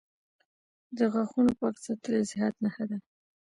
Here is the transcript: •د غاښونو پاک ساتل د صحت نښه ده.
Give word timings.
•د 0.97 0.99
غاښونو 1.13 1.51
پاک 1.59 1.75
ساتل 1.85 2.11
د 2.23 2.29
صحت 2.31 2.55
نښه 2.63 2.85
ده. 2.89 2.97